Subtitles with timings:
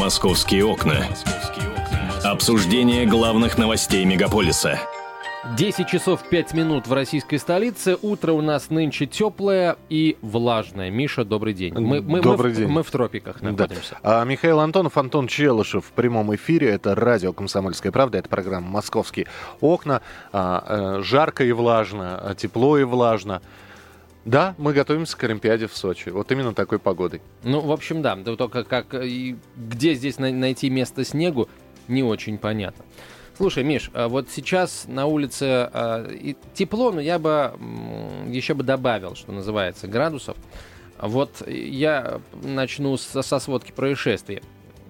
[0.00, 1.04] «Московские окна».
[2.24, 4.80] Обсуждение главных новостей мегаполиса–
[5.56, 7.96] 10 часов 5 минут в российской столице.
[8.00, 10.90] Утро у нас нынче теплое и влажное.
[10.90, 11.74] Миша, добрый день.
[11.74, 12.68] Мы, мы, добрый мы, день.
[12.68, 13.98] Мы в тропиках находимся.
[14.02, 14.22] Да.
[14.22, 16.68] А, Михаил Антонов, Антон Челышев в прямом эфире.
[16.70, 18.18] Это радио «Комсомольская правда».
[18.18, 19.26] Это программа «Московские
[19.60, 20.02] окна».
[20.32, 23.40] А, а, жарко и влажно, а, тепло и влажно.
[24.24, 26.10] Да, мы готовимся к Олимпиаде в Сочи.
[26.10, 27.22] Вот именно такой погодой.
[27.42, 28.16] Ну, в общем, да.
[28.16, 31.48] Только как, где здесь найти место снегу,
[31.88, 32.84] не очень понятно.
[33.36, 37.54] Слушай, Миш, а вот сейчас на улице э, тепло, но я бы
[38.28, 40.36] еще бы добавил, что называется, градусов.
[41.00, 44.42] Вот я начну со, со сводки происшествий.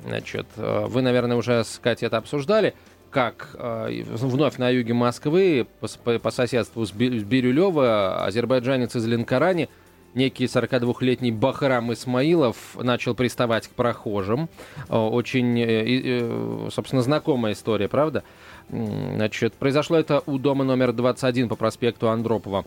[0.04, 2.74] Значит, э, вы, наверное, уже с Катей это обсуждали,
[3.10, 9.68] как э, вновь на юге Москвы по, соседству с Бирюлево азербайджанец из Ленкорани–
[10.14, 14.48] некий 42-летний Бахрам Исмаилов начал приставать к прохожим.
[14.88, 18.22] Э, очень, э, э, собственно, знакомая история, правда?
[18.68, 22.64] Значит, произошло это у дома номер 21 по проспекту Андропова.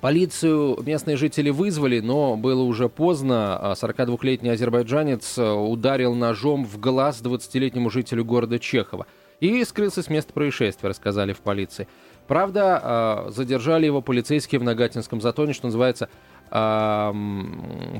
[0.00, 3.74] Полицию местные жители вызвали, но было уже поздно.
[3.76, 9.06] 42-летний а азербайджанец ударил ножом в глаз 20-летнему жителю города Чехова
[9.40, 11.88] и скрылся с места происшествия, рассказали в полиции.
[12.28, 16.08] Правда, задержали его полицейские в Нагатинском затоне, что называется,
[16.48, 17.12] по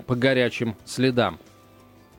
[0.09, 1.39] горячим следам.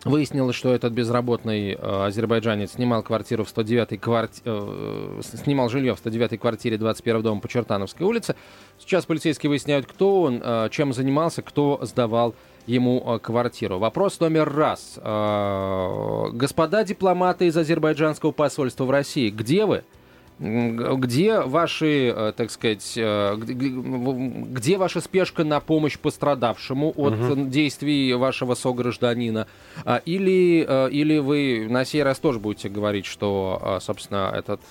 [0.03, 4.41] Выяснилось, что этот безработный э, азербайджанец снимал квартиру в 109-й кварти...
[4.43, 8.35] э, снимал жилье в 109-й квартире 21 дома по Чертановской улице.
[8.79, 10.41] Сейчас полицейские выясняют, кто он,
[10.71, 12.33] чем занимался, кто сдавал
[12.65, 13.79] ему э, квартиру.
[13.79, 14.97] Вопрос номер раз.
[14.97, 19.83] Э, господа дипломаты из азербайджанского посольства в России, где вы?
[20.41, 27.45] Где ваши, э, так сказать, э, где ваша спешка на помощь пострадавшему от угу.
[27.45, 29.45] действий вашего согражданина?
[29.85, 34.61] А, или, или вы на сей раз тоже будете говорить, что, собственно, этот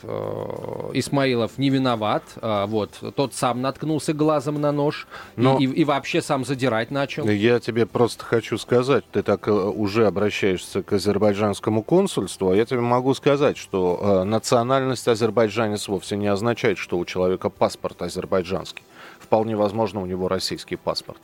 [0.92, 5.58] Исмаилов не виноват, вот, тот сам наткнулся глазом на нож Но...
[5.58, 7.28] и, и вообще сам задирать начал?
[7.28, 12.80] Я тебе просто хочу сказать, ты так уже обращаешься к азербайджанскому консульству, а я тебе
[12.80, 18.82] могу сказать, что национальность Азербайджана азербайджанец вовсе не означает, что у человека паспорт азербайджанский.
[19.18, 21.20] Вполне возможно, у него российский паспорт.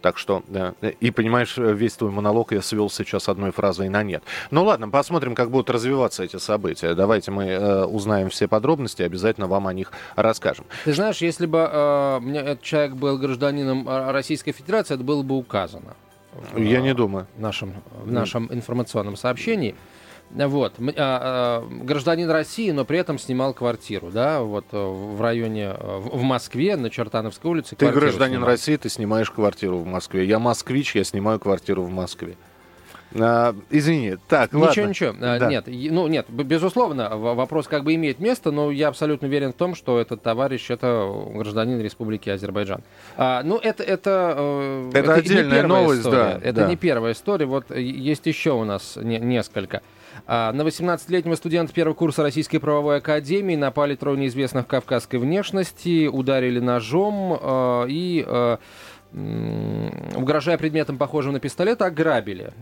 [0.00, 4.22] Так что, да, и понимаешь, весь твой монолог я свел сейчас одной фразой на нет.
[4.50, 6.94] Ну ладно, посмотрим, как будут развиваться эти события.
[6.94, 10.64] Давайте мы э, узнаем все подробности, обязательно вам о них расскажем.
[10.84, 15.36] Ты знаешь, если бы э, этот человек был гражданином э, Российской Федерации, это было бы
[15.36, 15.94] указано.
[16.56, 17.26] Я в, не думаю.
[17.36, 19.76] В нашем, в нашем информационном сообщении.
[20.34, 20.74] Вот.
[20.78, 25.98] А, а, гражданин России, но при этом снимал квартиру, да, вот э, в районе, э,
[25.98, 27.76] в Москве, на Чертановской улице.
[27.76, 28.48] Ты гражданин снимал.
[28.48, 30.24] России, ты снимаешь квартиру в Москве.
[30.24, 32.36] Я москвич, я снимаю квартиру в Москве.
[33.14, 34.88] А, извини, так, ничего, ладно.
[34.88, 35.48] Ничего, а, да.
[35.48, 39.74] Нет, ну нет, безусловно, вопрос как бы имеет место, но я абсолютно уверен в том,
[39.74, 42.82] что этот товарищ это гражданин Республики Азербайджан.
[43.16, 46.16] А, ну это это э, это, это отдельная новость, история.
[46.16, 46.40] да.
[46.42, 46.68] Это да.
[46.68, 49.82] не первая история, вот есть еще у нас не, несколько.
[50.26, 56.60] А, на 18-летнего студента первого курса Российской правовой академии напали трое неизвестных кавказской внешности, ударили
[56.60, 58.58] ножом а, и а,
[60.16, 62.52] угрожая предметом, похожим на пистолет, ограбили.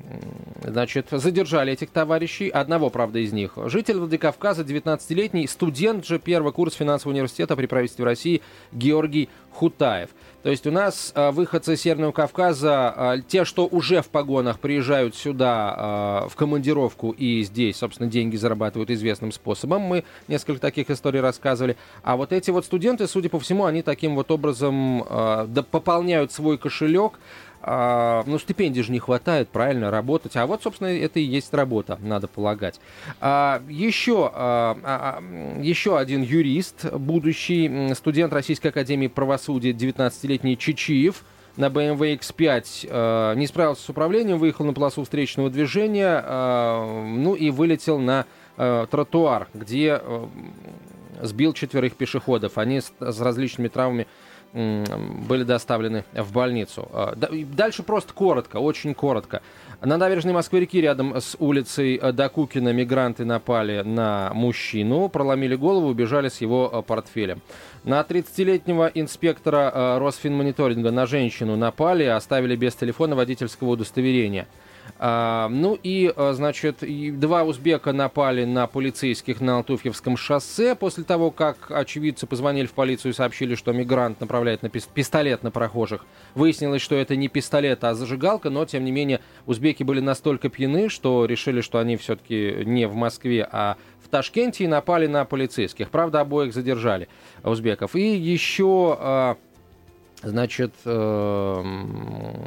[0.65, 2.48] Значит, задержали этих товарищей.
[2.48, 3.53] Одного, правда, из них.
[3.66, 8.42] Житель Владикавказа, 19-летний, студент же первого курса финансового университета при правительстве России
[8.72, 10.10] Георгий Хутаев.
[10.43, 15.15] То есть у нас э, выходцы Северного Кавказа, э, те, что уже в погонах приезжают
[15.15, 19.83] сюда э, в командировку и здесь, собственно, деньги зарабатывают известным способом.
[19.83, 21.77] Мы несколько таких историй рассказывали.
[22.03, 26.57] А вот эти вот студенты, судя по всему, они таким вот образом да, пополняют свой
[26.57, 27.19] кошелек,
[27.62, 30.37] а, ну, стипендий же не хватает, правильно, работать.
[30.37, 32.81] А вот, собственно, это и есть работа, надо полагать.
[33.21, 41.25] А, еще, а, а, а еще один юрист, будущий студент Российской Академии Правосудия, 19-летний Чичиев,
[41.56, 47.34] на BMW X5 э, не справился с управлением, выехал на полосу встречного движения, э, ну
[47.34, 48.24] и вылетел на
[48.56, 50.27] э, тротуар, где э,
[51.22, 52.56] сбил четверых пешеходов.
[52.56, 54.06] Они с, с различными травмами
[54.53, 56.89] были доставлены в больницу.
[56.93, 59.43] А, дальше просто коротко, очень коротко.
[59.81, 66.41] На набережной Москвы-реки рядом с улицей Докукина мигранты напали на мужчину, проломили голову, убежали с
[66.41, 67.41] его э, портфелем.
[67.85, 74.49] На 30-летнего инспектора э, Росфинмониторинга на женщину напали, оставили без телефона водительского удостоверения.
[74.98, 76.84] А, ну и, а, значит,
[77.18, 83.12] два узбека напали на полицейских на Алтуфьевском шоссе после того, как очевидцы позвонили в полицию
[83.12, 86.04] и сообщили, что мигрант направляет на пистолет на прохожих.
[86.34, 90.88] Выяснилось, что это не пистолет, а зажигалка, но, тем не менее, узбеки были настолько пьяны,
[90.88, 95.91] что решили, что они все-таки не в Москве, а в Ташкенте и напали на полицейских.
[95.91, 97.09] Правда, обоих задержали,
[97.42, 97.97] узбеков.
[97.97, 99.36] И еще...
[100.22, 102.47] Значит, эм,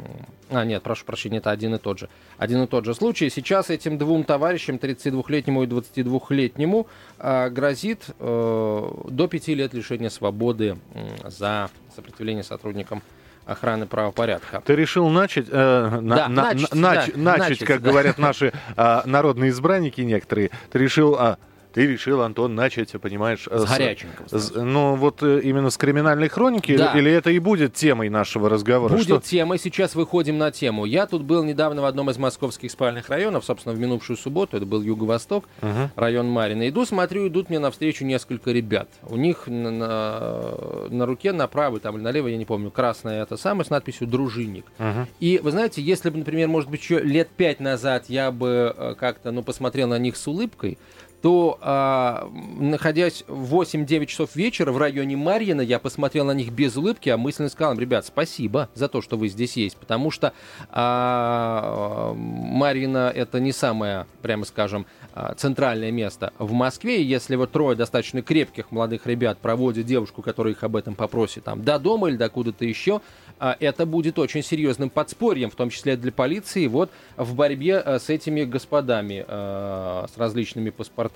[0.50, 2.08] а, нет, прошу прощения, это один и тот же.
[2.38, 3.28] Один и тот же случай.
[3.30, 6.86] Сейчас этим двум товарищам, 32-летнему и 22-летнему,
[7.18, 10.76] э, грозит э, до 5 лет лишения свободы
[11.24, 13.02] за сопротивление сотрудникам
[13.46, 14.62] охраны правопорядка.
[14.64, 17.90] Ты решил начать, э, на, да, на, начать, нач, да, начать, начать, как да.
[17.90, 21.16] говорят наши э, народные избранники некоторые, ты решил...
[21.18, 21.36] Э,
[21.74, 23.48] ты решил, Антон, начать, понимаешь...
[23.50, 24.28] С, с горяченького.
[24.28, 26.76] С, ну, вот э, именно с криминальной хроники?
[26.76, 26.92] Да.
[26.96, 28.92] Или это и будет темой нашего разговора?
[28.92, 29.20] Будет Что?
[29.20, 29.58] темой.
[29.58, 30.84] Сейчас выходим на тему.
[30.84, 34.56] Я тут был недавно в одном из московских спальных районов, собственно, в минувшую субботу.
[34.56, 35.90] Это был Юго-Восток, угу.
[35.96, 36.68] район Марина.
[36.68, 38.88] Иду, смотрю, идут мне навстречу несколько ребят.
[39.02, 42.70] У них на, на, на руке, на правой там, или на левой, я не помню,
[42.70, 44.66] красная это самое, с надписью «Дружинник».
[44.78, 45.08] Угу.
[45.18, 48.94] И, вы знаете, если бы, например, может быть, еще лет пять назад я бы э,
[48.96, 50.78] как-то, ну, посмотрел на них с улыбкой,
[51.24, 56.76] то, а, находясь в 8-9 часов вечера в районе Марьина, я посмотрел на них без
[56.76, 60.34] улыбки, а мысленно сказал, ребят, спасибо за то, что вы здесь есть, потому что
[60.68, 64.84] а, Марьина это не самое, прямо скажем,
[65.14, 70.52] а, центральное место в Москве, если вот трое достаточно крепких молодых ребят проводят девушку, которая
[70.52, 73.00] их об этом попросит, там, до дома или до куда-то еще,
[73.38, 77.98] а, это будет очень серьезным подспорьем, в том числе для полиции, вот в борьбе а,
[77.98, 81.13] с этими господами, с различными паспортами.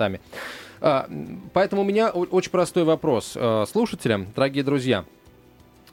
[1.52, 3.36] Поэтому у меня очень простой вопрос
[3.70, 5.04] слушателям, дорогие друзья.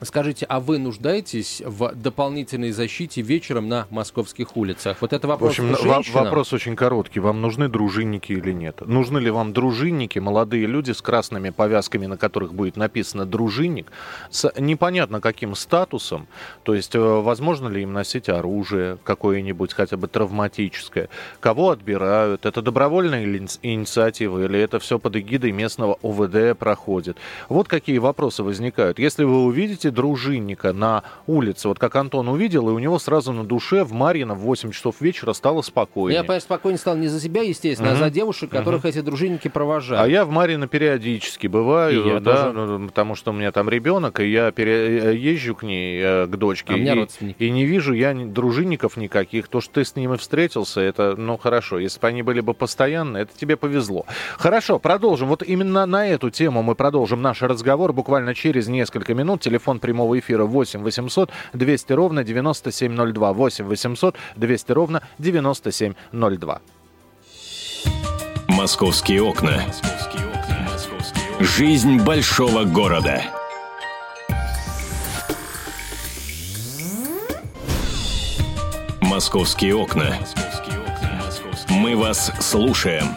[0.02, 4.98] Скажите, а вы нуждаетесь в дополнительной защите вечером на московских улицах?
[5.00, 5.56] Вот это вопрос.
[5.56, 6.24] В общем, женщинам.
[6.24, 7.20] вопрос очень короткий.
[7.20, 8.86] Вам нужны дружинники или нет?
[8.86, 13.90] Нужны ли вам дружинники, молодые люди с красными повязками, на которых будет написано дружинник,
[14.30, 16.26] с непонятно каким статусом?
[16.62, 21.08] То есть, э, возможно ли им носить оружие какое-нибудь, хотя бы травматическое?
[21.40, 22.44] Кого отбирают?
[22.44, 27.16] Это добровольная инициатива или это все под эгидой местного ОВД проходит?
[27.48, 28.98] Вот какие вопросы возникают.
[28.98, 33.32] Если вы увидите увидите дружинника на улице, вот как Антон увидел, и у него сразу
[33.32, 36.20] на душе в Марьино в 8 часов вечера стало спокойнее.
[36.20, 37.98] Я, конечно, спокойнее стал не за себя, естественно, угу.
[37.98, 38.88] а за девушек, которых угу.
[38.88, 40.04] эти дружинники провожают.
[40.04, 44.30] А я в Марьино периодически бываю, да, ну, потому что у меня там ребенок, и
[44.30, 45.12] я пере...
[45.12, 49.48] Э, езжу к ней, э, к дочке, а и, и не вижу я дружинников никаких.
[49.48, 51.78] То, что ты с ними встретился, это, ну, хорошо.
[51.78, 54.06] Если бы они были бы постоянно, это тебе повезло.
[54.38, 55.28] Хорошо, продолжим.
[55.28, 59.40] Вот именно на эту тему мы продолжим наш разговор буквально через несколько минут.
[59.40, 63.32] Телефон телефон прямого эфира 8 800 200 ровно 9702.
[63.32, 66.60] 8 800 200 ровно 9702.
[68.48, 69.62] Московские окна.
[71.40, 73.22] Жизнь большого города.
[79.02, 80.16] Московские окна.
[81.68, 83.16] Мы вас слушаем.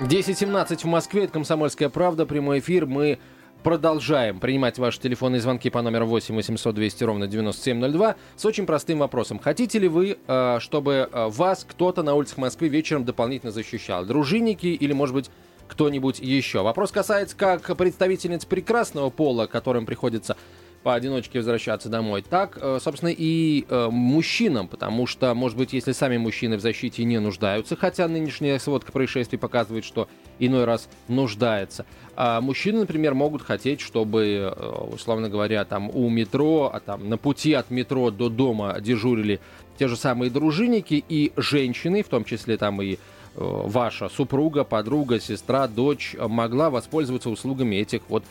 [0.00, 2.86] 10.17 в Москве, это «Комсомольская правда», прямой эфир.
[2.86, 3.18] Мы
[3.66, 9.00] продолжаем принимать ваши телефонные звонки по номеру 8 800 200 ровно 9702 с очень простым
[9.00, 9.40] вопросом.
[9.40, 14.04] Хотите ли вы, э, чтобы э, вас кто-то на улицах Москвы вечером дополнительно защищал?
[14.04, 15.30] Дружинники или, может быть,
[15.66, 16.62] кто-нибудь еще?
[16.62, 20.36] Вопрос касается как представительниц прекрасного пола, которым приходится
[20.86, 26.16] поодиночке возвращаться домой, так, э, собственно, и э, мужчинам, потому что, может быть, если сами
[26.16, 30.06] мужчины в защите не нуждаются, хотя нынешняя сводка происшествий показывает, что
[30.38, 36.70] иной раз нуждается, а мужчины, например, могут хотеть, чтобы, э, условно говоря, там у метро,
[36.72, 39.40] а там на пути от метро до дома дежурили
[39.80, 42.98] те же самые дружинники и женщины, в том числе там и
[43.36, 48.24] ваша супруга, подруга, сестра, дочь могла воспользоваться услугами этих вот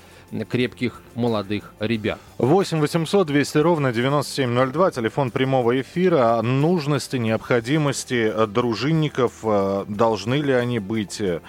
[0.49, 2.19] крепких молодых ребят.
[2.37, 6.37] 8 800 200 ровно 9702, телефон прямого эфира.
[6.37, 11.41] О нужности, необходимости дружинников, э, должны ли они быть, э,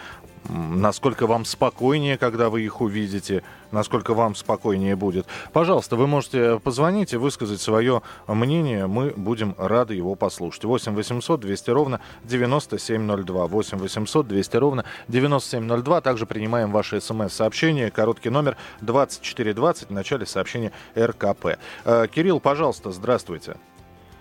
[0.49, 5.27] насколько вам спокойнее, когда вы их увидите, насколько вам спокойнее будет.
[5.53, 8.87] Пожалуйста, вы можете позвонить и высказать свое мнение.
[8.87, 10.65] Мы будем рады его послушать.
[10.65, 13.47] 8 800 200 ровно 9702.
[13.47, 16.01] 8 800 200 ровно 9702.
[16.01, 17.91] Также принимаем ваши смс-сообщения.
[17.91, 21.59] Короткий номер 2420 в начале сообщения РКП.
[21.85, 23.57] Э, Кирилл, пожалуйста, здравствуйте.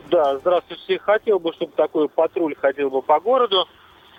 [0.09, 0.99] Да, здравствуйте.
[0.99, 3.67] Хотел бы, чтобы такой патруль ходил бы по городу.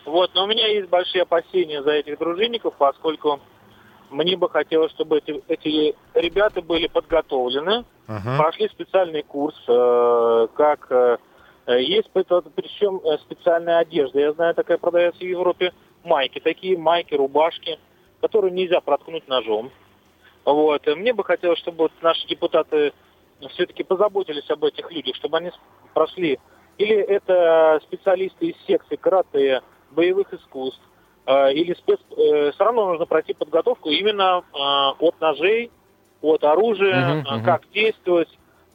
[0.07, 3.41] Вот, но у меня есть большие опасения за этих дружинников, поскольку
[4.11, 8.37] мне бы хотелось, чтобы эти, эти ребята были подготовлены, uh-huh.
[8.39, 11.19] прошли специальный курс, э, как э,
[11.81, 14.21] есть причем э, специальная одежда.
[14.21, 15.73] Я знаю, такая продается в Европе.
[16.05, 17.81] Майки, такие майки, рубашки,
[18.21, 19.73] которые нельзя проткнуть ножом.
[20.45, 20.87] Вот.
[20.87, 22.93] Мне бы хотелось, чтобы наши депутаты
[23.51, 25.51] все-таки позаботились об этих людях, чтобы они
[25.95, 26.39] прошли.
[26.79, 29.63] Или это специалисты из секции карате,
[29.97, 30.81] боевых искусств,
[31.27, 31.99] э, или спец...
[32.09, 34.45] Все равно нужно пройти подготовку именно
[35.01, 35.71] от ножей,
[36.23, 37.73] от оружия, угу, как угу.
[37.73, 38.29] действовать,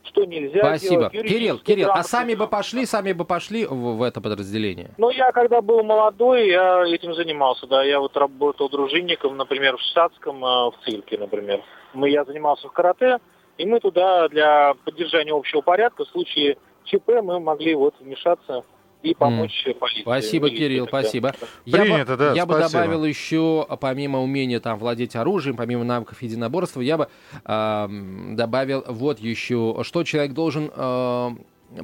[0.04, 1.10] что нельзя Спасибо.
[1.10, 1.28] делать.
[1.28, 4.92] Кирилл, Кирилл, а сами бы пошли, сами бы пошли в, в это подразделение?
[4.98, 7.84] Ну, я когда был молодой, я этим занимался, да.
[7.84, 11.62] Я вот работал дружинником, например, в Штатском, э, в цирке, например.
[11.94, 13.20] Мы, я занимался в карате,
[13.58, 18.64] и мы туда для поддержания общего порядка в случае ЧП мы могли вот вмешаться
[19.04, 19.74] и помочь mm.
[19.76, 20.02] полиции.
[20.02, 21.02] Спасибо, милиции, Кирилл, тогда.
[21.02, 21.36] спасибо.
[21.66, 22.54] Принято, я да, Я спасибо.
[22.54, 27.08] бы добавил еще, помимо умения там владеть оружием, помимо навыков единоборства, я бы
[27.46, 27.88] э,
[28.34, 31.30] добавил вот еще, что человек должен э,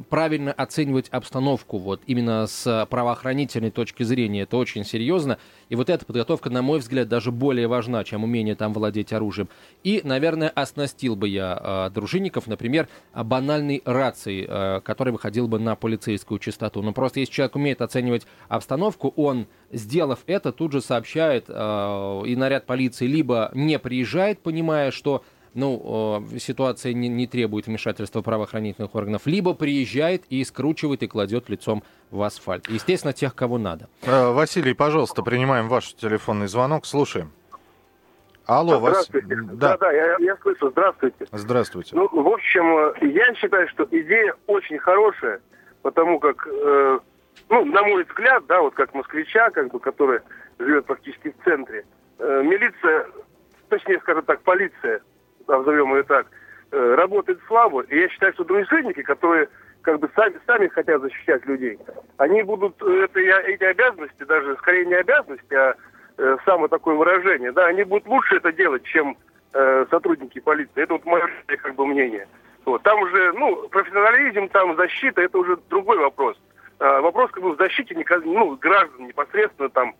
[0.10, 5.38] правильно оценивать обстановку, вот именно с правоохранительной точки зрения, это очень серьезно.
[5.70, 9.50] И вот эта подготовка, на мой взгляд, даже более важна, чем умение там владеть оружием.
[9.84, 15.76] И, наверное, оснастил бы я э, дружинников, например, банальной рацией, э, которая выходила бы на
[15.76, 16.82] полицейскую частоту.
[16.82, 22.36] Но просто если человек умеет оценивать обстановку, он, сделав это, тут же сообщает, э, и
[22.36, 25.24] наряд полиции либо не приезжает, понимая, что
[25.58, 31.84] ну, ситуация не, не требует вмешательства правоохранительных органов, либо приезжает и скручивает и кладет лицом
[32.12, 32.70] в асфальт.
[32.70, 33.88] Естественно, тех, кого надо.
[34.04, 37.32] Э, Василий, пожалуйста, принимаем ваш телефонный звонок, слушаем.
[38.46, 39.36] Алло, Здравствуйте.
[39.36, 39.46] Вас...
[39.58, 40.70] Да, да, да я, я слышу.
[40.70, 41.26] Здравствуйте.
[41.32, 41.96] Здравствуйте.
[41.96, 45.42] Ну, в общем, э, я считаю, что идея очень хорошая,
[45.82, 47.00] потому как, э,
[47.50, 50.22] ну, на мой взгляд, да, вот как москвича, как бы, который
[50.60, 51.86] живет практически в центре,
[52.20, 53.08] э, милиция,
[53.70, 55.02] точнее, скажем так, полиция
[55.48, 56.28] назовем ее так,
[56.72, 57.82] э, работает слабо.
[57.82, 59.50] И я считаю, что дружинники, которые
[59.82, 61.80] как бы сами, сами хотят защищать людей,
[62.18, 65.76] они будут э, это, эти обязанности, даже скорее не обязанности, а
[66.18, 69.18] э, самое такое выражение, да, они будут лучше это делать, чем
[69.54, 70.84] э, сотрудники полиции.
[70.84, 72.28] Это вот мое как бы мнение.
[72.66, 72.84] Вот.
[72.84, 76.38] Там уже, ну, профессионализм, там защита, это уже другой вопрос.
[76.80, 79.96] А, вопрос как бы в защите ну, граждан непосредственно там,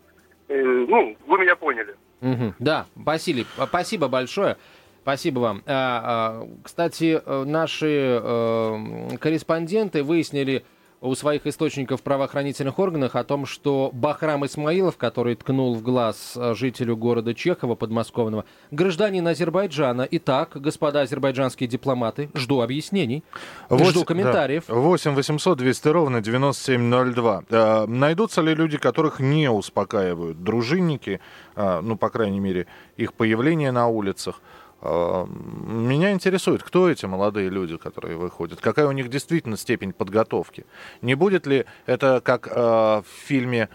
[0.48, 1.94] э, ну, вы меня поняли.
[2.20, 2.54] Угу.
[2.58, 4.56] Да, Василий, спасибо большое.
[5.02, 5.62] Спасибо вам.
[5.66, 10.64] А, а, кстати, э, наши э, корреспонденты выяснили
[11.00, 16.34] у своих источников в правоохранительных органах о том, что Бахрам Исмаилов, который ткнул в глаз
[16.36, 20.06] э, жителю города Чехова подмосковного, гражданин Азербайджана.
[20.10, 23.22] Итак, господа азербайджанские дипломаты, жду объяснений,
[23.68, 24.64] 8, жду комментариев.
[24.66, 24.74] Да.
[24.74, 27.44] 8 800 200 ровно 9702.
[27.50, 31.20] А, найдутся ли люди, которых не успокаивают дружинники,
[31.54, 34.40] а, ну, по крайней мере, их появление на улицах?
[34.80, 40.66] А, меня интересует, кто эти молодые люди, которые выходят, какая у них действительно степень подготовки.
[41.02, 43.68] Не будет ли это как э, в фильме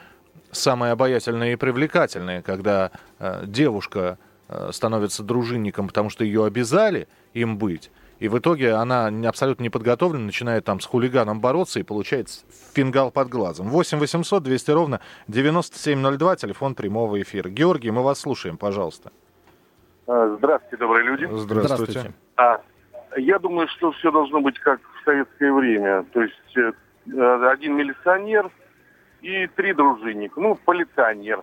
[0.51, 4.17] «Самое обаятельное и привлекательное», когда э, девушка
[4.48, 9.69] э, становится дружинником, потому что ее обязали им быть, и в итоге она абсолютно не
[9.69, 12.29] подготовлена, начинает там с хулиганом бороться и получает
[12.74, 13.69] фингал под глазом.
[13.69, 17.50] 8 800 200 ровно 9702, телефон прямого эфира.
[17.50, 19.12] Георгий, мы вас слушаем, пожалуйста.
[20.07, 21.25] А, здравствуйте, добрые люди.
[21.25, 21.91] Здравствуйте.
[21.91, 22.13] Здравствуйте.
[22.36, 22.62] А,
[23.17, 26.03] я думаю, что все должно быть как в советское время.
[26.13, 28.50] То есть э, один милиционер
[29.22, 30.39] и три дружинника.
[30.39, 31.41] Ну, полиционер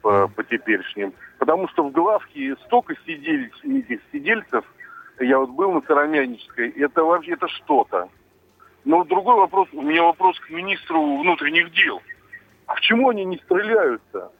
[0.00, 1.12] по, по теперешним.
[1.38, 4.64] Потому что в главке столько сидель, этих сидельцев,
[5.20, 8.08] я вот был на Сыромянической, это вообще это что-то.
[8.84, 12.00] Но другой вопрос, у меня вопрос к министру внутренних дел.
[12.66, 14.30] А почему они не стреляются?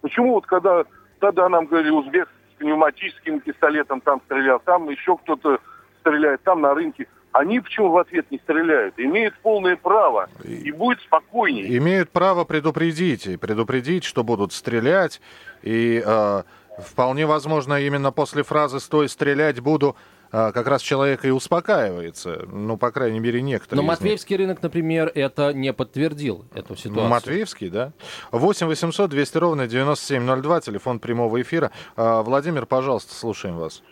[0.00, 0.84] Почему вот когда
[1.18, 5.58] тогда нам говорили, узбек пневматическим пистолетом там стрелял, там еще кто-то
[6.00, 7.06] стреляет, там на рынке.
[7.32, 8.94] Они почему в ответ не стреляют?
[8.96, 10.28] Имеют полное право.
[10.44, 11.76] И будет спокойнее.
[11.78, 13.26] Имеют право предупредить.
[13.26, 15.20] И предупредить, что будут стрелять.
[15.62, 16.42] И э,
[16.78, 19.96] вполне возможно, именно после фразы «стой, стрелять буду»
[20.34, 22.44] как раз человек и успокаивается.
[22.50, 23.82] Ну, по крайней мере, некоторые.
[23.82, 27.08] Но Матвеевский рынок, например, это не подтвердил, эту ситуацию.
[27.08, 27.92] Матвеевский, да.
[28.32, 31.70] 8 800 200 ровно 9702, телефон прямого эфира.
[31.96, 33.82] А, Владимир, пожалуйста, слушаем вас.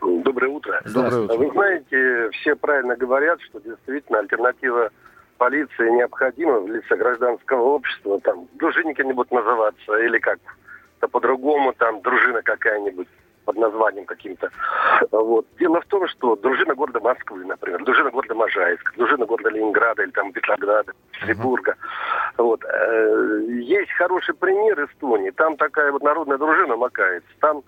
[0.00, 0.80] Доброе утро.
[0.84, 1.36] Доброе утро.
[1.36, 4.90] Вы знаете, все правильно говорят, что действительно альтернатива
[5.38, 8.20] полиции необходима в лице гражданского общества.
[8.20, 13.08] Там дружинники не будут называться, или как-то по-другому, там дружина какая-нибудь
[13.44, 14.50] под названием каким-то.
[15.10, 15.46] Вот.
[15.58, 20.10] Дело в том, что дружина города Москвы, например, дружина города Можайск, дружина города Ленинграда или
[20.10, 21.76] там Петрограда, Петербурга.
[22.38, 22.64] Вот.
[22.64, 25.30] Э, есть хороший пример Эстонии.
[25.30, 27.28] Там такая вот народная дружина макается.
[27.40, 27.62] Там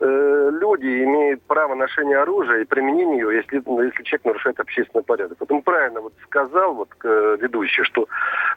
[0.00, 5.04] э, люди имеют право ношения оружия и применения его, если, ну, если человек нарушает общественный
[5.04, 5.38] порядок.
[5.40, 8.08] Вот он правильно вот сказал вот, э, ведущий, что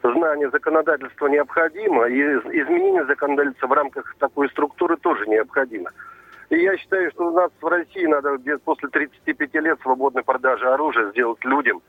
[0.02, 5.90] знание законодательства необходимо, и изменение законодательства в рамках такой структуры тоже необходимо.
[6.50, 10.66] И я считаю, что у нас в России надо где после 35 лет свободной продажи
[10.66, 11.82] оружия сделать людям,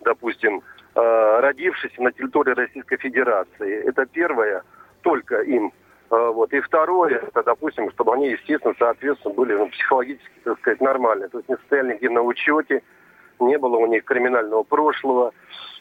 [0.00, 0.62] допустим,
[0.94, 3.88] э, родившись на территории Российской Федерации.
[3.88, 4.62] Это первое,
[5.02, 5.72] только им
[6.10, 6.52] а, вот.
[6.52, 11.28] И второе, это, допустим, чтобы они, естественно, соответственно, были ну, психологически, так сказать, нормальные.
[11.28, 12.82] То есть не стояли нигде на учете,
[13.40, 15.32] не было у них криминального прошлого.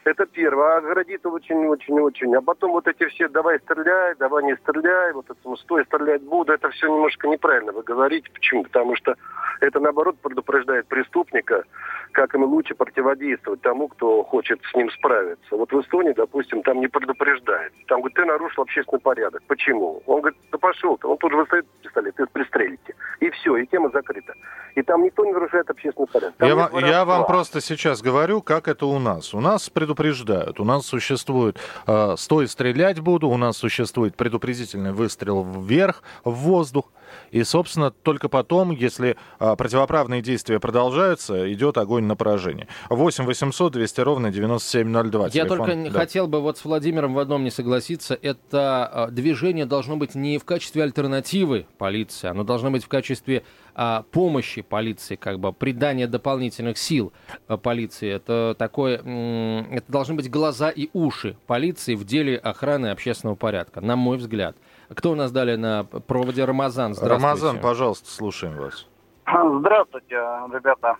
[0.05, 0.75] Это первое.
[0.75, 2.35] А оградит очень-очень-очень.
[2.35, 6.21] А потом вот эти все «давай стреляй», «давай не стреляй», вот это ну, «стой, стрелять
[6.21, 8.29] буду», это все немножко неправильно вы говорите.
[8.31, 8.63] Почему?
[8.63, 9.15] Потому что
[9.61, 11.63] это, наоборот, предупреждает преступника,
[12.11, 15.55] как ему лучше противодействовать тому, кто хочет с ним справиться.
[15.55, 17.73] Вот в Эстонии, допустим, там не предупреждает.
[17.87, 19.41] Там говорит, ты нарушил общественный порядок.
[19.47, 20.03] Почему?
[20.05, 21.07] Он говорит, да пошел ты.
[21.07, 22.95] Он тут же выставит пистолет, ты пристрелите.
[23.21, 24.33] И все, и тема закрыта.
[24.75, 26.35] И там никто не нарушает общественный порядок.
[26.39, 29.33] я, вам, я вам просто сейчас говорю, как это у нас.
[29.33, 30.59] У нас предупреждают.
[30.59, 36.85] У нас существует э, «стой, стрелять буду», у нас существует предупредительный выстрел вверх, в воздух.
[37.31, 42.67] И, собственно, только потом, если а, противоправные действия продолжаются, идет огонь на поражение.
[42.89, 45.29] 8 800 200 ровно 9702.
[45.33, 45.89] Я только да.
[45.91, 48.17] хотел бы вот с Владимиром в одном не согласиться.
[48.21, 53.43] Это а, движение должно быть не в качестве альтернативы полиции, оно должно быть в качестве
[53.77, 57.11] а, помощи полиции, как бы придания дополнительных сил
[57.47, 58.09] а, полиции.
[58.09, 63.95] Это такое, это должны быть глаза и уши полиции в деле охраны общественного порядка, на
[63.95, 64.55] мой взгляд.
[64.89, 66.95] Кто у нас далее на проводе Рамазан?
[67.01, 68.87] Рамазан, пожалуйста, слушаем вас.
[69.25, 70.15] Здравствуйте,
[70.53, 70.97] ребята.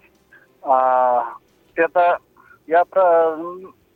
[0.62, 1.36] А,
[1.76, 2.18] это
[2.68, 3.38] я про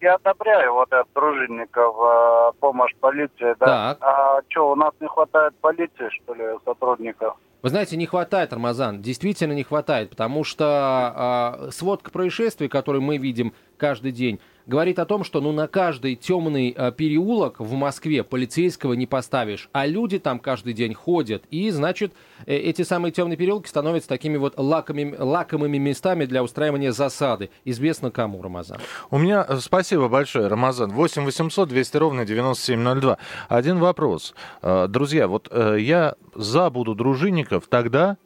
[0.01, 3.96] я одобряю вот от дружинников э, помощь полиции, да.
[3.96, 3.98] Так.
[4.01, 7.36] А что, у нас не хватает полиции, что ли, сотрудников?
[7.62, 13.17] Вы знаете, не хватает, Рамазан, действительно не хватает, потому что э, сводка происшествий, которые мы
[13.17, 18.24] видим каждый день, говорит о том, что ну, на каждый темный э, переулок в Москве
[18.24, 22.13] полицейского не поставишь, а люди там каждый день ходят, и, значит,
[22.45, 27.50] э, эти самые темные переулки становятся такими вот лакомыми, лакомыми местами для устраивания засады.
[27.65, 28.77] Известно кому, Рамазан.
[29.09, 30.91] У меня, э, спасибо большое, Рамазан.
[30.91, 33.17] 8 800 200 ровно 9702.
[33.48, 34.36] Один вопрос.
[34.62, 38.18] Э, друзья, вот э, я забуду дружинников тогда,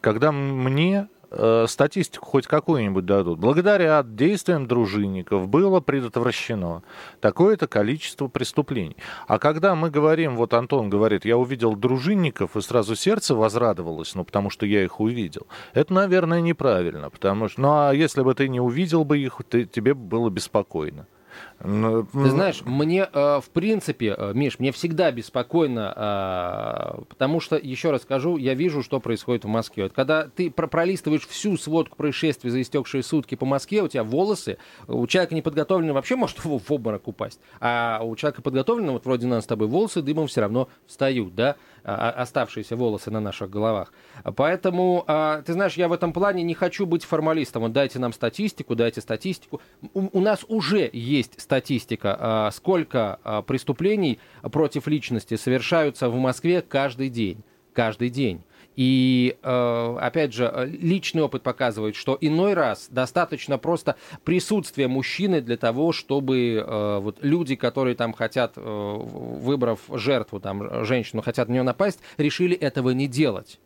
[0.00, 3.38] когда мне э, статистику хоть какую-нибудь дадут.
[3.38, 6.82] Благодаря действиям дружинников было предотвращено
[7.20, 8.96] такое-то количество преступлений.
[9.26, 14.24] А когда мы говорим, вот Антон говорит, я увидел дружинников, и сразу сердце возрадовалось, ну,
[14.24, 15.46] потому что я их увидел.
[15.74, 19.64] Это, наверное, неправильно, потому что, ну, а если бы ты не увидел бы их, ты,
[19.64, 21.06] тебе было беспокойно.
[21.62, 27.56] Ну, Ты знаешь, мне, э, в принципе, э, Миш, мне всегда беспокойно, э, потому что,
[27.56, 29.84] еще раз скажу, я вижу, что происходит в Москве.
[29.84, 34.56] Вот когда ты пролистываешь всю сводку происшествий за истекшие сутки по Москве, у тебя волосы,
[34.88, 39.44] у человека неподготовленного вообще может в, обморок упасть, а у человека подготовленного, вот вроде нас
[39.44, 43.92] с тобой, волосы дымом все равно встают, да, оставшиеся волосы на наших головах.
[44.36, 47.62] Поэтому, а, ты знаешь, я в этом плане не хочу быть формалистом.
[47.62, 49.60] Вот дайте нам статистику, дайте статистику.
[49.94, 57.08] У, у нас уже есть статистика, а, сколько преступлений против личности совершаются в Москве каждый
[57.08, 57.42] день.
[57.72, 58.42] Каждый день.
[58.76, 65.56] И, э, опять же, личный опыт показывает, что иной раз достаточно просто присутствия мужчины для
[65.56, 71.52] того, чтобы э, вот люди, которые там хотят, э, выбрав жертву, там, женщину, хотят на
[71.52, 73.58] нее напасть, решили этого не делать.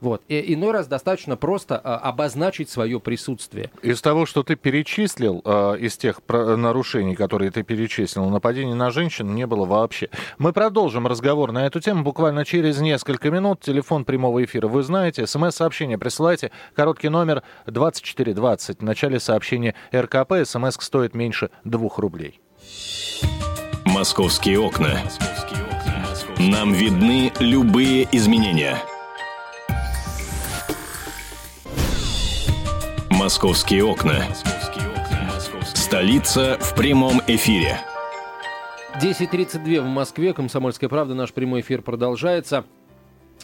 [0.00, 0.22] Вот.
[0.28, 3.70] И иной раз достаточно просто а, обозначить свое присутствие.
[3.82, 9.34] Из того, что ты перечислил, а, из тех нарушений, которые ты перечислил, нападений на женщин
[9.34, 10.08] не было вообще.
[10.38, 13.60] Мы продолжим разговор на эту тему буквально через несколько минут.
[13.60, 15.26] Телефон прямого эфира вы знаете.
[15.26, 16.52] СМС-сообщение присылайте.
[16.74, 18.78] Короткий номер 2420.
[18.78, 20.44] В начале сообщения РКП.
[20.44, 22.40] СМС стоит меньше 2 рублей.
[23.84, 25.00] Московские окна.
[26.38, 28.76] Нам видны любые изменения–
[33.28, 34.24] «Московские окна».
[35.74, 37.78] Столица в прямом эфире.
[39.02, 40.32] 10.32 в Москве.
[40.32, 41.12] Комсомольская правда.
[41.12, 42.64] Наш прямой эфир продолжается.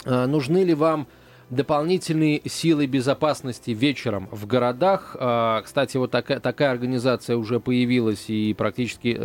[0.07, 1.07] А, нужны ли вам
[1.51, 5.17] дополнительные силы безопасности вечером в городах.
[5.21, 9.21] А, кстати, вот такая, такая организация уже появилась и практически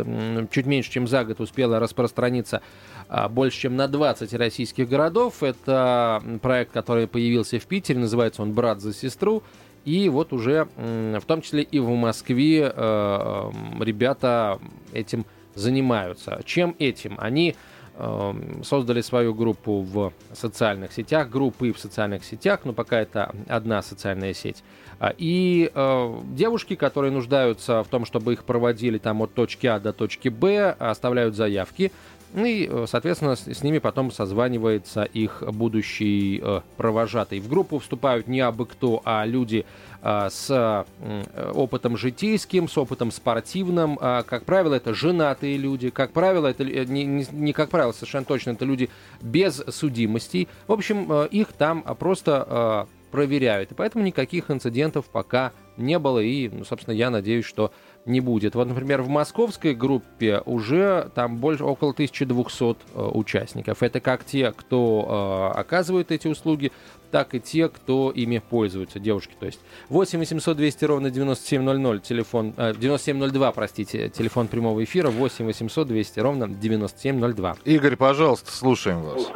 [0.50, 2.60] чуть меньше, чем за год успела распространиться
[3.08, 5.42] а, больше, чем на 20 российских городов.
[5.42, 9.42] Это проект, который появился в Питере, называется он «Брат за сестру».
[9.84, 14.58] И вот уже, в том числе и в Москве, э, ребята
[14.92, 16.40] этим занимаются.
[16.44, 17.16] Чем этим?
[17.18, 17.56] Они
[18.02, 23.82] Эм, создали свою группу в социальных сетях, группы в социальных сетях, но пока это одна
[23.82, 24.64] социальная сеть.
[24.98, 29.78] А, и э, девушки, которые нуждаются в том, чтобы их проводили там от точки А
[29.78, 31.92] до точки Б, оставляют заявки.
[32.34, 37.40] И, э, соответственно, с, с ними потом созванивается их будущий э, провожатый.
[37.40, 39.66] В группу вступают не абы кто, а люди
[40.02, 43.98] э, с э, опытом житейским, с опытом спортивным.
[44.00, 45.90] Э, как правило, это женатые люди.
[45.90, 48.90] Как правило, это э, не, не, не как правило, совершенно точно, это люди
[49.20, 50.46] без судимостей.
[50.68, 53.72] В общем, э, их там просто э, проверяют.
[53.72, 56.20] И поэтому никаких инцидентов пока не было.
[56.20, 57.72] И, ну, собственно, я надеюсь, что
[58.10, 58.54] не будет.
[58.54, 63.82] Вот, например, в московской группе уже там больше около 1200 э, участников.
[63.82, 66.72] Это как те, кто э, оказывает эти услуги,
[67.10, 69.34] так и те, кто ими пользуются, девушки.
[69.38, 75.46] То есть 8 800 200 ровно 9700, телефон, э, 9702, простите, телефон прямого эфира 8
[75.46, 77.56] 800 200 ровно 9702.
[77.64, 79.30] Игорь, пожалуйста, слушаем вас.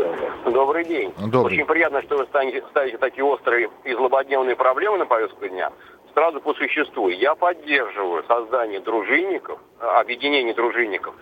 [0.52, 1.12] Добрый день.
[1.18, 1.56] Добрый.
[1.56, 5.70] Очень приятно, что вы ставите, ставите такие острые и злободневные проблемы на повестку дня
[6.14, 7.08] сразу по существу.
[7.08, 11.14] Я поддерживаю создание дружинников, э, объединение дружинников.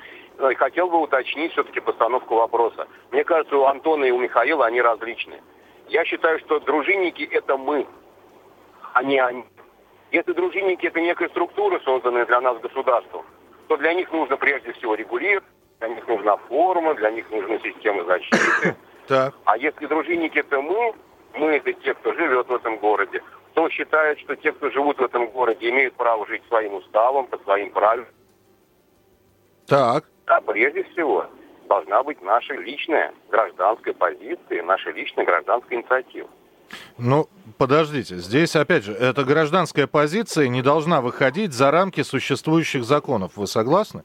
[0.51, 2.87] И хотел бы уточнить все-таки постановку вопроса.
[3.11, 5.41] Мне кажется, у Антона и у Михаила они различны.
[5.89, 7.87] Я считаю, что дружинники– это мы,
[8.95, 9.45] а не они.
[10.11, 13.25] Если дружинники– это некая структура, созданная для нас государством,
[13.69, 15.45] то для них нужно прежде всего регулировать,
[15.81, 18.77] для них нужна форма, для них нужна система защиты.
[19.07, 19.35] Так.
[19.45, 20.95] А если дружинники– это мы,
[21.35, 23.23] мы– это те, кто живет в этом городе,
[23.53, 27.39] кто считает, что те, кто живут в этом городе, имеют право жить своим уставом, по
[27.39, 28.09] своим правилам.
[29.67, 30.05] Так.
[30.27, 31.27] А прежде всего
[31.69, 36.29] должна быть наша личная гражданская позиция, наша личная гражданская инициатива.
[36.97, 37.27] Ну,
[37.59, 43.37] подождите, здесь, опять же, эта гражданская позиция не должна выходить за рамки существующих законов.
[43.37, 44.03] Вы согласны?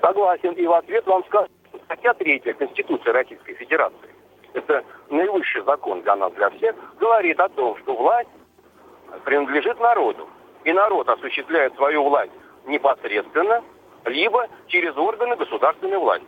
[0.00, 0.52] Согласен.
[0.52, 1.48] И в ответ вам скажу,
[1.84, 4.10] статья 3 Конституции Российской Федерации,
[4.54, 8.28] это наивысший закон для нас, для всех, говорит о том, что власть
[9.24, 10.28] принадлежит народу.
[10.64, 12.32] И народ осуществляет свою власть
[12.66, 13.62] непосредственно,
[14.04, 16.26] либо через органы государственной власти.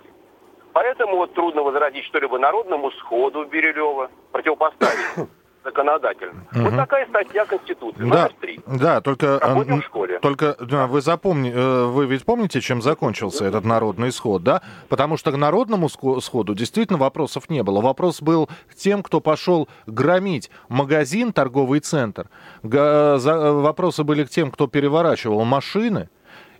[0.72, 5.28] Поэтому вот трудно возразить что-либо народному сходу Бирюлева, противопоставить
[5.64, 6.44] законодательно.
[6.52, 6.60] Угу.
[6.60, 8.60] Вот такая статья Конституции, да, 3.
[8.66, 10.18] Да, только, Работаем в школе.
[10.20, 14.62] только да, вы запомни, э, вы ведь помните, чем закончился этот народный исход, да?
[14.88, 17.80] Потому что к народному сходу действительно вопросов не было.
[17.80, 22.28] Вопрос был тем, кто пошел громить магазин, торговый центр.
[22.62, 26.08] Вопросы были к тем, кто переворачивал машины.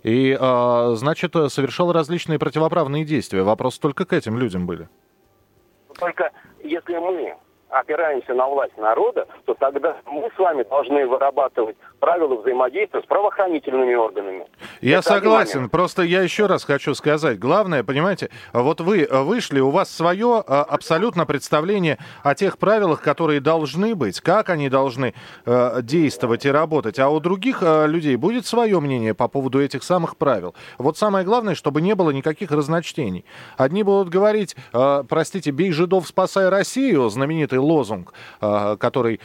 [0.03, 0.37] И,
[0.93, 3.41] значит, совершал различные противоправные действия.
[3.41, 4.87] Вопрос только к этим людям были.
[5.97, 6.31] Только
[6.63, 7.35] если мы
[7.79, 13.93] опираемся на власть народа, то тогда мы с вами должны вырабатывать правила взаимодействия с правоохранительными
[13.95, 14.45] органами.
[14.79, 17.37] Я Это согласен, просто я еще раз хочу сказать.
[17.37, 23.41] Главное, понимаете, вот вы вышли, у вас свое а, абсолютно представление о тех правилах, которые
[23.41, 25.13] должны быть, как они должны
[25.45, 29.83] э, действовать и работать, а у других э, людей будет свое мнение по поводу этих
[29.83, 30.55] самых правил.
[30.77, 33.25] Вот самое главное, чтобы не было никаких разночтений.
[33.57, 39.19] Одни будут говорить, э, простите, бей жидов, спасай Россию, знаменитый лозунг, а, который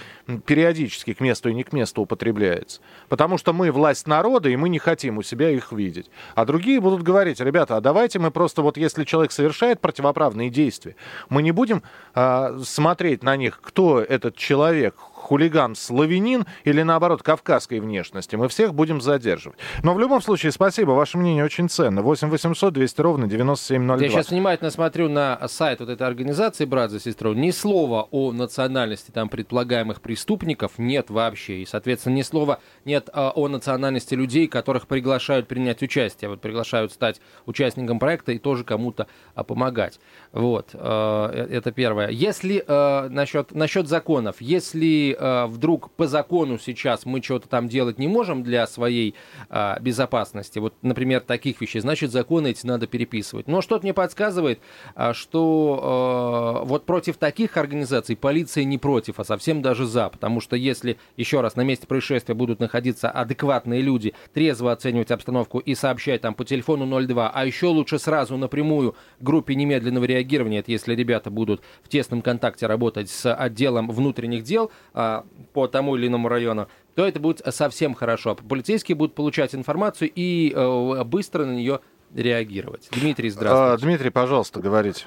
[0.46, 2.80] периодически к месту и не к месту употребляется.
[3.08, 6.10] Потому что мы власть народа, и мы не хотим у себя их видеть.
[6.34, 10.96] А другие будут говорить, ребята, а давайте мы просто вот если человек совершает противоправные действия,
[11.28, 11.82] мы не будем
[12.14, 14.94] а, смотреть на них, кто этот человек,
[15.30, 18.34] хулиган славянин или, наоборот, кавказской внешности.
[18.34, 19.60] Мы всех будем задерживать.
[19.84, 22.02] Но в любом случае, спасибо, ваше мнение очень ценно.
[22.02, 24.06] 8 800 200 ровно 9702.
[24.06, 27.32] Я сейчас внимательно смотрю на сайт вот этой организации «Брат за сестру».
[27.32, 31.62] Ни слова о национальности там предполагаемых преступников нет вообще.
[31.62, 36.28] И, соответственно, ни слова нет а, о национальности людей, которых приглашают принять участие.
[36.28, 40.00] Вот приглашают стать участником проекта и тоже кому-то а, помогать.
[40.32, 42.08] Вот, а, э, это первое.
[42.08, 47.98] Если а, насчет, насчет законов, если э, вдруг по закону сейчас мы что-то там делать
[47.98, 49.14] не можем для своей
[49.48, 53.46] э, безопасности, вот, например, таких вещей, значит, законы эти надо переписывать.
[53.46, 54.60] Но что-то мне подсказывает,
[54.96, 60.40] э, что э, вот против таких организаций полиция не против, а совсем даже за, потому
[60.40, 65.74] что если, еще раз, на месте происшествия будут находиться адекватные люди, трезво оценивать обстановку и
[65.74, 70.94] сообщать там по телефону 02, а еще лучше сразу напрямую группе немедленного реагирования, это если
[70.94, 74.70] ребята будут в тесном контакте работать с отделом внутренних дел,
[75.10, 78.36] а, по тому или иному району, то это будет совсем хорошо.
[78.48, 81.80] Полицейские будут получать информацию и э, быстро на нее
[82.14, 82.88] реагировать.
[82.92, 83.74] Дмитрий, здравствуйте.
[83.74, 85.06] А, Дмитрий, пожалуйста, говорите.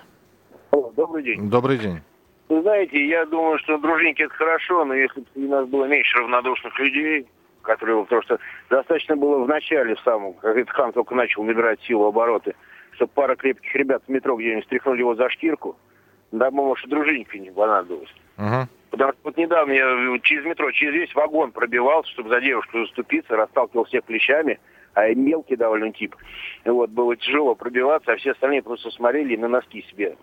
[0.95, 1.49] добрый день.
[1.49, 2.01] Добрый день.
[2.49, 6.17] Вы знаете, я думаю, что дружинники это хорошо, но если бы у нас было меньше
[6.17, 7.27] равнодушных людей,
[7.61, 8.39] которые, потому что
[8.69, 12.53] достаточно было в начале, в самом, как этот хан только начал набирать силу обороты,
[12.91, 15.77] чтобы пара крепких ребят в метро где-нибудь стряхнули его за шкирку,
[16.31, 18.13] да, может, дружинники не понадобилось.
[18.37, 18.67] Uh-huh.
[18.93, 23.36] Потому что вот недавно я через метро, через весь вагон пробивался, чтобы за девушку заступиться,
[23.36, 24.60] расталкивал всех плечами,
[24.93, 26.15] а я мелкий довольно тип.
[26.63, 30.15] Вот, было тяжело пробиваться, а все остальные просто смотрели на носки себе,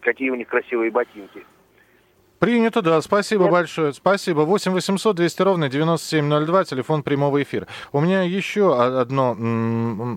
[0.00, 1.44] какие у них красивые ботинки.
[2.38, 3.02] Принято, да.
[3.02, 3.52] Спасибо Нет.
[3.52, 3.92] большое.
[3.92, 4.42] Спасибо.
[4.42, 7.66] 8 800 200 ровно 9702, телефон прямого эфира.
[7.92, 9.32] У меня еще одно,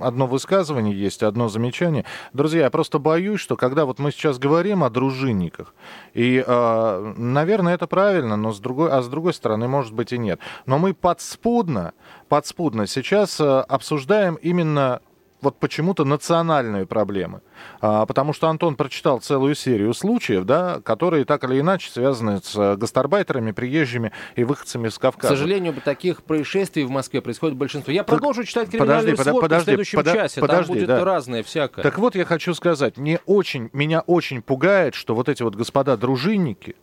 [0.02, 2.06] одно высказывание есть, одно замечание.
[2.34, 5.74] Друзья, я просто боюсь, что когда вот мы сейчас говорим о дружинниках,
[6.14, 10.18] и, э, наверное, это правильно, но с другой, а с другой стороны, может быть, и
[10.18, 10.40] нет.
[10.66, 11.94] Но мы подспудно,
[12.30, 15.02] подспудно сейчас э, обсуждаем именно
[15.42, 17.42] вот почему-то национальные проблемы.
[17.82, 22.56] А, потому что Антон прочитал целую серию случаев, да, которые так или иначе связаны с
[22.56, 25.34] э, гастарбайтерами, приезжими и выходцами с Кавказа.
[25.34, 27.92] К сожалению, таких происшествий в Москве происходит большинство.
[27.92, 30.42] Я продолжу читать криминальную подожди, сводку подожди, в следующем подожди, часе.
[30.42, 31.04] Подожди, Там будет да.
[31.06, 31.82] разное всякое.
[31.82, 35.98] Так вот, я хочу сказать, мне очень, меня очень пугает, что вот эти вот господа
[35.98, 36.76] дружинники,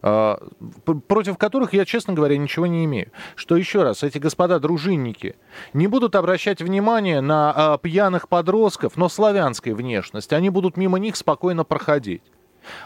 [0.00, 3.10] против которых я, честно говоря, ничего не имею.
[3.34, 5.36] Что еще раз, эти господа дружинники
[5.72, 10.34] не будут обращать внимание на а, пьяных подростков, но славянской внешности.
[10.34, 12.22] Они будут мимо них спокойно проходить.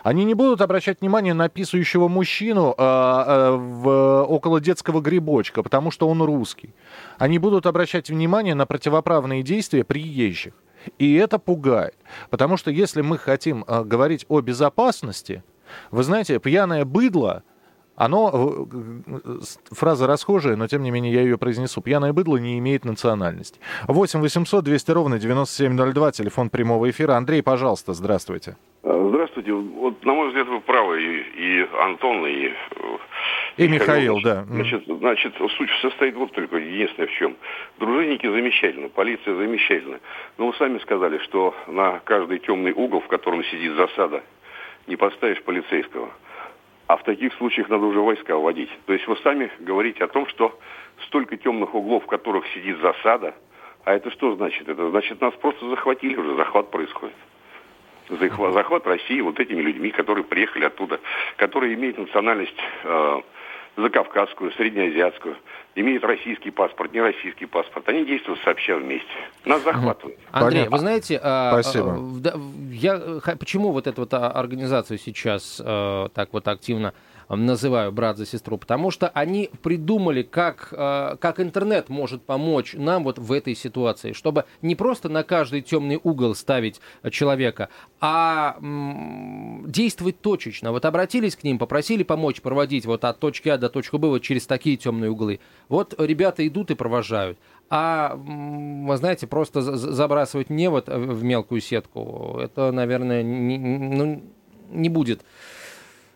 [0.03, 5.91] Они не будут обращать внимание на писающего мужчину э, э, в, около детского грибочка, потому
[5.91, 6.75] что он русский.
[7.19, 10.55] Они будут обращать внимание на противоправные действия приезжих.
[10.99, 11.95] И это пугает.
[12.31, 15.43] Потому что если мы хотим э, говорить о безопасности,
[15.91, 17.43] вы знаете, пьяное быдло,
[17.95, 19.39] оно, э,
[19.71, 21.83] фраза расхожая, но тем не менее я ее произнесу.
[21.83, 23.61] Пьяное быдло не имеет национальности.
[23.87, 27.15] 8 800 200 ровно 9702, телефон прямого эфира.
[27.15, 28.57] Андрей, пожалуйста, здравствуйте.
[28.83, 29.53] А, здравствуйте.
[29.53, 32.47] Вот, на мой взгляд, вы правы, и, и Антон, и...
[32.47, 32.53] Э,
[33.59, 34.45] и Михаил, Михаил да.
[34.45, 37.37] Значит, значит, суть состоит вот только единственное в чем.
[37.79, 40.01] Дружинники замечательно, полиция замечательна.
[40.39, 44.23] Но вы сами сказали, что на каждый темный угол, в котором сидит засада,
[44.87, 46.11] не поставишь полицейского.
[46.87, 48.71] А в таких случаях надо уже войска вводить.
[48.87, 50.59] То есть вы сами говорите о том, что
[51.07, 53.35] столько темных углов, в которых сидит засада,
[53.85, 54.69] а это что значит?
[54.69, 57.17] Это значит, нас просто захватили, уже захват происходит.
[58.09, 61.01] Захват России вот этими людьми, которые приехали оттуда,
[61.37, 63.21] которые имеют национальность э,
[63.77, 65.37] закавказскую, среднеазиатскую,
[65.75, 67.89] имеют российский паспорт, не российский паспорт.
[67.89, 69.07] Они действуют сообща вместе.
[69.45, 70.19] Нас захватывают.
[70.31, 70.71] Андрей, Понятно.
[70.71, 71.99] вы знаете, а, Спасибо.
[72.25, 73.01] А, я,
[73.39, 76.93] почему вот эту вот организацию сейчас а, так вот активно
[77.29, 83.05] называю брат за сестру, потому что они придумали, как, э, как интернет может помочь нам
[83.05, 86.81] вот в этой ситуации, чтобы не просто на каждый темный угол ставить
[87.11, 87.69] человека,
[88.01, 88.57] а
[89.67, 90.73] действовать точечно.
[90.73, 94.23] Вот обратились к ним, попросили помочь проводить вот от точки А до точки Б вот
[94.23, 95.41] через такие темные углы.
[95.69, 97.39] Вот ребята идут и провожают.
[97.71, 104.23] А, вы знаете, просто забрасывать невод в мелкую сетку, это, наверное, не, ну,
[104.71, 105.23] не будет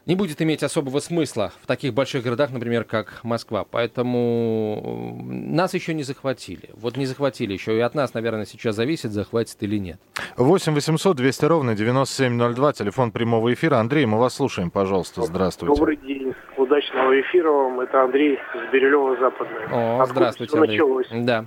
[0.07, 3.65] не будет иметь особого смысла в таких больших городах, например, как Москва.
[3.69, 6.71] Поэтому нас еще не захватили.
[6.75, 7.77] Вот не захватили еще.
[7.77, 9.99] И от нас, наверное, сейчас зависит, захватит или нет.
[10.37, 13.77] 8 800 200 ровно 9702, телефон прямого эфира.
[13.77, 15.23] Андрей, мы вас слушаем, пожалуйста.
[15.23, 15.75] Здравствуйте.
[15.75, 16.35] Добрый день.
[16.57, 17.81] Удачного эфира вам.
[17.81, 19.69] Это Андрей из Бирюлева Западная.
[19.73, 20.79] О, Откуда здравствуйте, Андрей.
[20.79, 21.09] началось?
[21.11, 21.45] Да.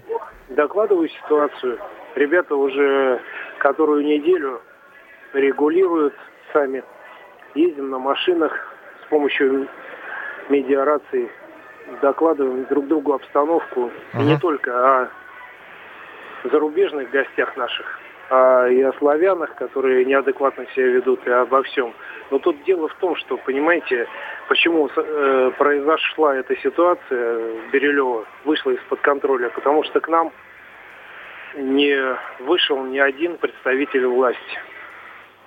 [0.49, 1.79] Докладываю ситуацию.
[2.15, 3.21] Ребята уже
[3.59, 4.61] которую неделю
[5.33, 6.13] регулируют
[6.53, 6.83] сами
[7.55, 8.53] ездим на машинах
[9.05, 9.67] с помощью
[10.49, 11.29] медиарации,
[12.01, 13.91] докладываем друг другу обстановку.
[14.13, 14.21] Uh-huh.
[14.21, 15.09] И не только о
[16.43, 21.93] зарубежных гостях наших, а и о славянах, которые неадекватно себя ведут, и обо всем.
[22.31, 24.07] Но тут дело в том, что, понимаете,
[24.47, 30.31] почему э, произошла эта ситуация в Берилево, вышла из-под контроля, потому что к нам
[31.55, 34.59] не вышел ни один представитель власти.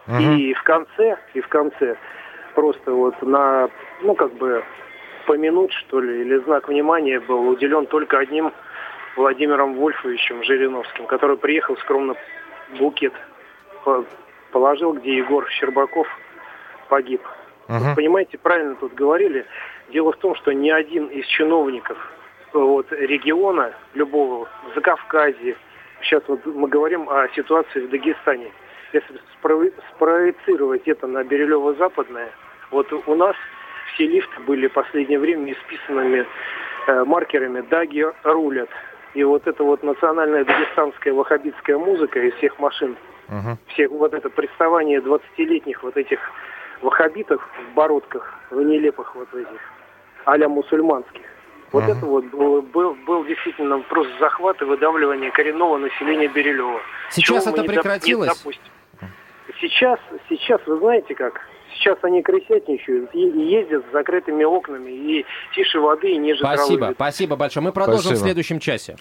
[0.07, 0.17] Угу.
[0.17, 1.97] И в конце, и в конце
[2.55, 3.69] просто вот на,
[4.03, 4.65] ну как бы
[5.27, 8.53] помянуть, что ли, или знак внимания был уделен только одним
[9.17, 12.15] Владимиром Вольфовичем Жириновским, который приехал скромно
[12.79, 13.13] букет
[14.53, 16.07] положил, где Егор Щербаков
[16.89, 17.23] погиб.
[17.69, 17.79] Uh-huh.
[17.79, 19.47] Вот, понимаете, правильно тут говорили.
[19.93, 21.97] Дело в том, что ни один из чиновников
[22.53, 25.57] вот, региона, любого, в Закавказье,
[26.03, 28.53] сейчас вот мы говорим о ситуации в Дагестане,
[28.93, 29.21] если
[29.95, 32.31] спроецировать это на Бирюлево-Западное,
[32.71, 33.37] вот у нас
[33.95, 36.27] все лифты были в последнее время исписанными
[36.87, 38.71] э, маркерами «Даги рулят».
[39.15, 42.97] И вот эта вот национальная дагестанская ваххабитская музыка из всех машин,
[43.29, 43.57] uh-huh.
[43.69, 46.19] всех вот это приставание 20-летних вот этих
[46.81, 49.61] ваххабитов в бородках, в нелепых вот этих,
[50.25, 51.23] а-ля мусульманских.
[51.73, 51.97] Вот uh-huh.
[51.97, 56.81] это вот был, был, был действительно просто захват и выдавливание коренного населения Берилева.
[57.11, 58.45] Сейчас Чего это прекратилось?
[59.63, 61.41] Сейчас, сейчас, вы знаете как,
[61.77, 66.95] сейчас они крысятничают и ездят с закрытыми окнами, и тише воды, и ниже Спасибо, травы.
[66.95, 67.65] спасибо большое.
[67.65, 68.19] Мы продолжим спасибо.
[68.19, 68.97] в следующем часе.